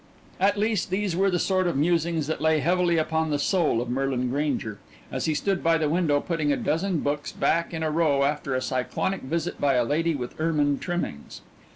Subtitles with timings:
[0.39, 3.87] At least these were the sort of musings that lay heavily upon the soul of
[3.87, 4.79] Merlin Grainger,
[5.11, 8.55] as he stood by the window putting a dozen books back in a row after
[8.55, 11.41] a cyclonic visit by a lady with ermine trimmings.